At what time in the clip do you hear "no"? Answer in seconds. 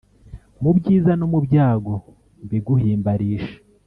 1.19-1.25